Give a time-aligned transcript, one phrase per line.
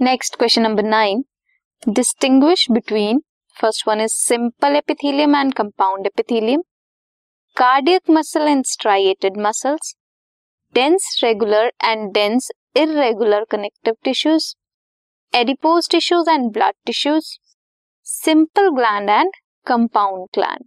[0.00, 1.24] Next question number nine
[1.88, 3.22] distinguish between
[3.56, 6.62] first one is simple epithelium and compound epithelium
[7.56, 9.94] cardiac muscle and striated muscles
[10.74, 14.54] dense regular and dense irregular connective tissues,
[15.32, 17.38] adipose tissues and blood tissues,
[18.02, 19.32] simple gland and
[19.66, 20.64] compound gland.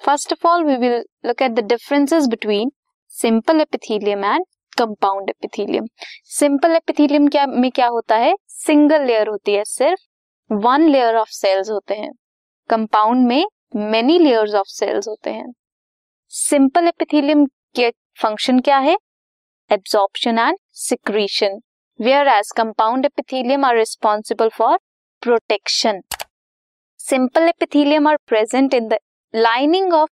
[0.00, 2.70] First of all, we will look at the differences between
[3.06, 4.44] simple epithelium and
[4.77, 5.87] compound epithelium
[6.29, 8.35] simple epithelium क्या, में क्या होता है?
[8.47, 10.01] Single layer होती है सिर्फ़।
[10.49, 12.11] One layer of sales होते हैं।
[12.69, 13.45] कंपाउंड में
[13.75, 15.51] मेनी लेयर्स ऑफ़ सेल्स होते हैं।
[16.33, 17.89] सिंपल एपिथीलियम के
[18.21, 18.97] फ़ंक्शन क्या है?
[19.69, 21.59] Absorption and secretion
[22.27, 24.77] whereas compound epithelium are responsible for
[25.23, 26.01] protection
[26.99, 28.97] simple epithelium are present in the
[29.33, 30.09] lining of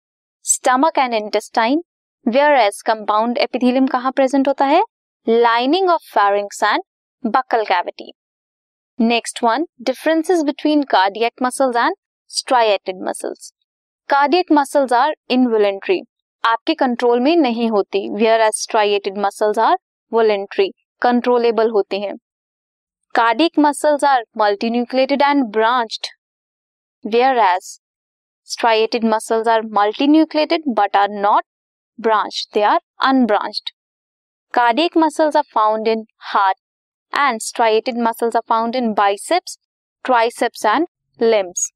[0.46, 1.84] stomach and intestine
[2.52, 4.82] whereas compound epithelium कहाँ present होता है?
[5.28, 6.84] Lining of pharynx and
[7.24, 8.12] buccal cavity
[9.00, 11.96] next one differences between cardiac muscles and
[12.32, 13.52] striated muscles
[14.10, 16.02] cardiac muscles are involuntary
[16.44, 18.08] आपके control में नहीं होती
[18.42, 19.78] whereas striated muscles are
[20.12, 20.70] voluntary
[21.02, 22.16] controllable होते हैं.
[23.16, 26.08] Cardiac muscles are multinucleated and branched
[27.48, 27.80] whereas
[28.50, 31.44] striated muscles are multinucleated but are not
[31.98, 32.46] Branch.
[32.52, 33.74] they are unbranched.
[34.52, 36.58] Cardiac muscles are found in heart
[37.12, 39.58] and striated muscles are found in biceps,
[40.04, 40.88] triceps and
[41.20, 41.72] limbs.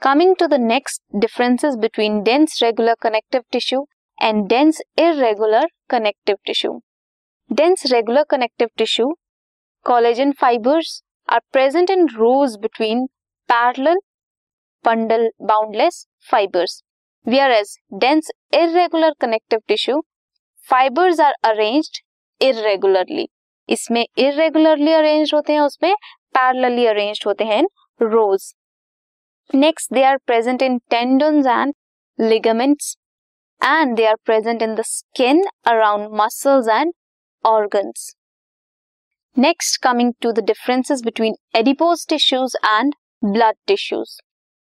[0.00, 3.84] Coming to the next differences between dense regular connective tissue
[4.20, 6.80] and dense irregular connective tissue.
[7.52, 9.12] Dense regular connective tissue,
[9.84, 13.08] collagen fibers are present in rows between
[13.48, 13.96] parallel
[14.82, 16.82] bundle boundless fibers
[17.23, 20.01] Whereas dense irregular connective tissue,
[20.69, 22.01] fibers are arranged
[22.39, 23.27] irregularly.
[23.69, 25.95] इसमें irregularly arranged होते हैं उसमें
[26.37, 27.67] parallelly arranged होते हैं in
[27.99, 28.53] rows.
[29.53, 31.73] Next, they are present in tendons and
[32.17, 32.95] ligaments,
[33.61, 36.93] and they are present in the skin around muscles and
[37.43, 38.15] organs.
[39.35, 44.17] Next, coming to the differences between adipose tissues and blood tissues.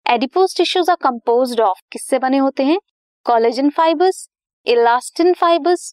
[0.06, 2.78] Adipose tissues are composed of किससे बने होते हैं?
[3.26, 4.18] Collagen fibers,
[4.68, 5.86] elastin fibers,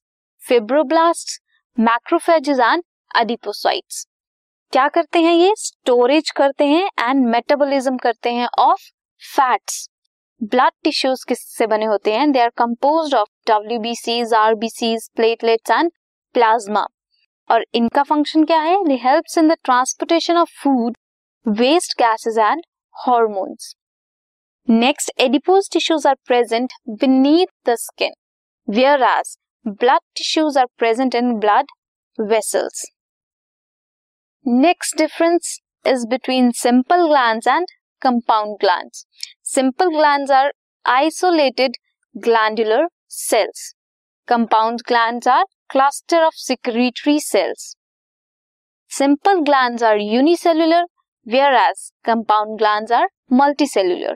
[0.42, 1.38] fibroblasts,
[1.78, 2.84] macrophages and
[3.20, 4.04] adipocytes.
[4.72, 5.52] क्या करते हैं ये?
[5.58, 8.90] Storage करते हैं एंड मेटाबॉलिज्म करते हैं ऑफ़
[9.22, 9.88] फैट्स
[10.40, 12.30] ब्लड टिश्यूज किससे बने होते हैं?
[12.32, 15.90] They are composed of W B Cs R B Cs platelets and
[16.34, 16.86] plasma
[17.50, 18.82] और इनका फ़ंक्शन क्या है?
[18.84, 20.96] They helps in the transportation of food
[21.46, 22.62] waste gases and
[22.96, 23.74] hormones
[24.69, 26.71] next adipose tissues are present
[27.01, 28.13] beneath the skin
[28.75, 29.37] whereas
[29.67, 31.71] blood tissues are present in blood
[32.19, 32.83] vessels
[34.45, 37.65] Next difference is between simple glands and
[37.99, 39.07] compound glands.
[39.41, 40.51] Simple glands are
[40.85, 41.77] isolated
[42.15, 43.73] glandular cells.
[44.27, 47.75] Compound glands are cluster of secretory cells.
[48.87, 50.83] Simple glands are unicellular,
[51.23, 54.15] whereas compound glands are multicellular.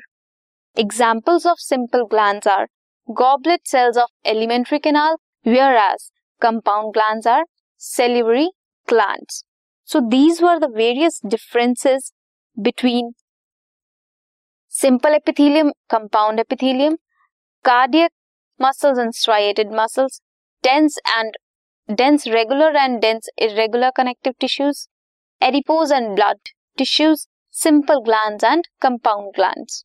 [0.77, 2.69] Examples of simple glands are
[3.15, 7.45] goblet cells of alimentary canal, whereas compound glands are
[7.77, 8.51] salivary
[8.87, 9.45] glands.
[9.85, 12.13] So these were the various differences
[12.61, 13.13] between
[14.69, 16.97] simple epithelium, compound epithelium,
[17.63, 18.13] cardiac
[18.59, 20.21] muscles and striated muscles,
[20.63, 21.35] dense and
[21.95, 24.89] dense regular and dense irregular connective tissues,
[25.41, 26.39] adipose and blood
[26.77, 29.85] tissues, simple glands and compound glands.